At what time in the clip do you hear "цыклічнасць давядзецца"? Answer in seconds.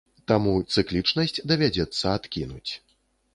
0.75-2.15